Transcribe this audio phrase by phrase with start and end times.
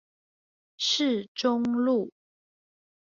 [0.77, 2.11] 市中路